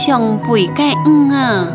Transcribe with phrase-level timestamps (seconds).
[0.00, 0.18] 想
[0.50, 1.68] 背个五啊，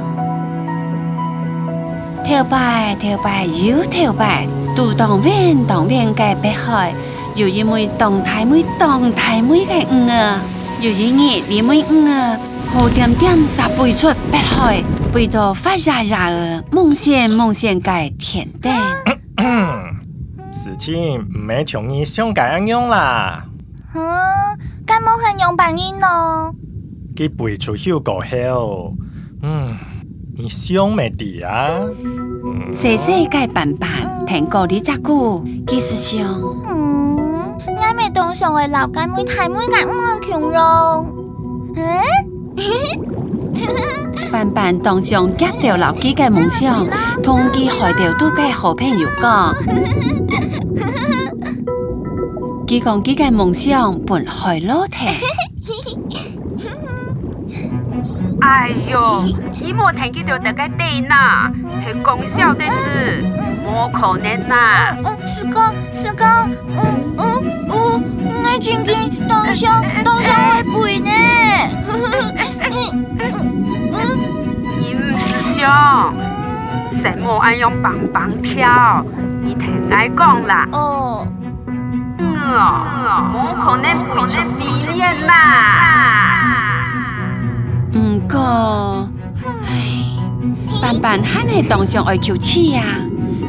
[2.26, 6.92] 跳摆跳摆又跳摆，独当面当面个北海，
[7.36, 10.42] 又因为当台妹当台妹个五啊，
[10.82, 12.36] 又因为你们五啊，
[12.74, 14.82] 好点点杀背出北海，
[15.14, 18.70] 背到发热热个梦想梦想个天地。
[20.52, 23.44] 事情没像你想的那样啦。
[23.94, 24.00] 哼，
[24.84, 26.56] 干嘛还用别人哦？
[27.16, 28.94] 佮背出休個後，
[29.42, 29.74] 嗯，
[30.38, 31.80] 你想咩地啊？
[32.74, 33.90] 細細個板板，
[34.28, 37.16] 聽過你隻句，其實想，嗯，
[37.68, 41.08] 我咪當上嘅老街妹太妹嘅唔強咯，
[41.78, 46.86] 嗯，板板當上一條老街嘅夢想，
[47.24, 49.56] 同佢海條都嘅好朋友講，
[52.68, 55.08] 佢講佢嘅夢想本海老聽。
[58.48, 59.26] 哎呦，
[59.60, 61.52] 伊莫听见就大家低呐，
[61.84, 63.24] 许讲笑的事，
[63.66, 64.94] 无可能呐。
[65.26, 65.60] 师哥，
[65.96, 66.24] 师哥，
[66.78, 68.04] 嗯嗯嗯，
[68.44, 69.66] 我今天当初
[70.06, 71.10] 当初爱肥呢？
[72.70, 72.92] 你
[73.26, 76.14] 嗯嗯唔是想，
[76.94, 79.04] 什么爱用棒棒跳，
[79.42, 80.68] 你太爱讲啦。
[80.72, 81.26] 哦，
[82.30, 86.35] 我可能不是肥脸啦。
[87.96, 89.08] 不过，
[89.46, 90.20] 唉，
[90.82, 92.84] 笨笨汉的动向爱求奇呀，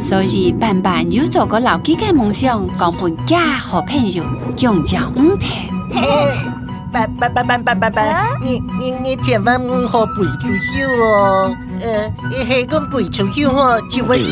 [0.01, 4.23] 所以笨笨有做过老几个梦想，讲本家和朋友
[4.57, 6.07] 强讲午餐。
[6.93, 8.05] 笨笨笨笨笨笨笨，
[8.41, 11.57] 你你你千万唔好鬼出丑哦！
[11.83, 12.13] 呃，
[12.45, 14.25] 下个鬼出丑话就会。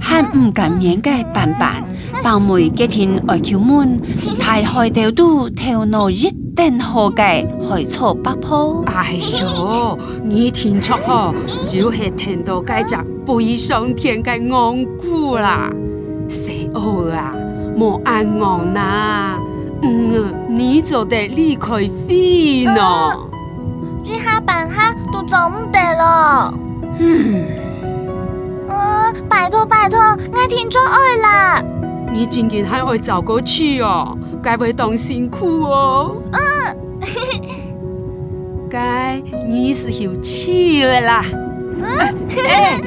[0.00, 1.89] 很唔甘面的笨笨。
[2.22, 3.98] 白梅今天外求门，
[4.38, 8.82] 大海调度调度一定好计，海错八铺。
[8.86, 11.34] 哎呦，你天错好，
[11.70, 15.70] 就是天道改正，不上天该戆古啦。
[16.28, 17.32] 是哦啊，
[17.74, 19.38] 莫爱戆呐，
[19.82, 21.76] 嗯，你就得离开
[22.06, 23.18] 飞喏。
[24.04, 26.52] 你哈办哈都做唔得咯。
[26.98, 27.44] 嗯，
[28.68, 31.64] 啊，拜托拜托，我天错爱啦。
[32.12, 36.16] 你今日还会走过去哦，该会当辛苦哦。
[36.32, 36.40] 嗯，
[37.00, 37.48] 嘿嘿，
[38.68, 41.24] 该你是有气了啦。
[41.30, 42.14] 嗯，
[42.46, 42.80] 哎，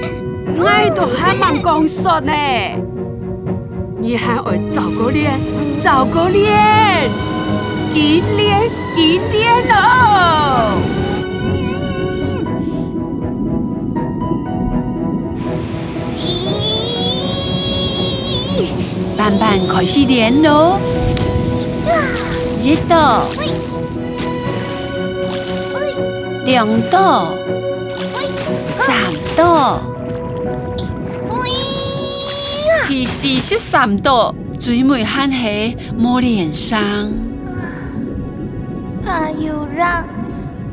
[0.58, 2.32] 我还蛮忙工呢。
[3.98, 5.40] 你还会走过脸，
[5.80, 7.10] 走过脸，
[7.96, 8.62] 一脸
[8.98, 9.43] 一脸。
[19.24, 20.78] 慢慢开始练喽，
[22.60, 23.24] 一道，
[26.46, 27.28] 两道，
[28.86, 29.80] 三度、
[33.06, 36.82] 四十三道，最末喊起摸脸上，
[39.02, 39.86] 怕有人，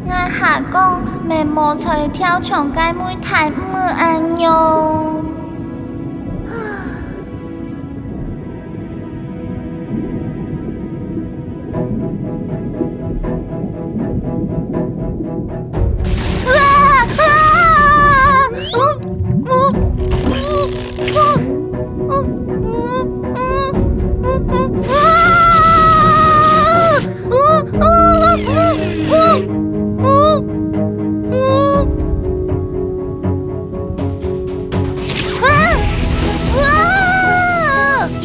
[0.08, 5.29] 爱下讲，未摸出跳窗，该么太唔安用。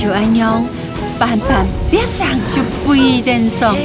[0.06, 0.64] 小阿娘，
[1.18, 3.76] 板板别上就不一定上，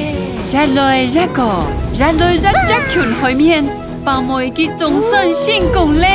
[0.52, 1.64] 热来热过，
[1.94, 3.64] 热来热热去外面，
[4.04, 6.08] 帮每个众生心共嘞。